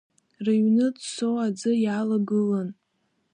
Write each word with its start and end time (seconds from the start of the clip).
Рыҩны 0.45 0.85
ӡсо 0.95 1.29
аӡы 1.45 1.71
иалагылан. 1.83 2.69